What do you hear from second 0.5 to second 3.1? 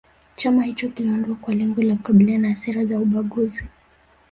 hicho kiliundwa kwa lengo la kukabiliana na sera za